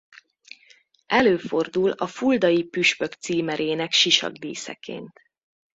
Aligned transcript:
Előfordul 1.05 1.91
a 1.91 2.07
fuldai 2.07 2.63
püspök 2.63 3.13
címerének 3.13 3.91
sisakdíszeként. 3.91 5.19